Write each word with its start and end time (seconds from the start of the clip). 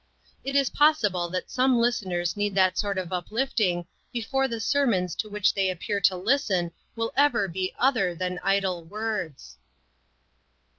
It 0.43 0.55
is 0.55 0.71
possible 0.71 1.29
that 1.29 1.51
some 1.51 1.77
listeners 1.77 2.35
need 2.35 2.55
that 2.55 2.75
sort 2.75 2.97
of 2.97 3.13
uplifting 3.13 3.85
before 4.11 4.47
the 4.47 4.59
sermons 4.59 5.13
to 5.17 5.29
which 5.29 5.53
they 5.53 5.69
appear 5.69 6.01
to 6.01 6.15
listen 6.17 6.71
will 6.95 7.13
ever 7.15 7.47
be 7.47 7.71
other 7.77 8.15
than 8.15 8.39
idle 8.41 8.83
words. 8.83 9.57